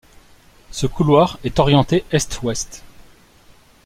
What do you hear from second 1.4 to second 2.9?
est orienté est-ouest.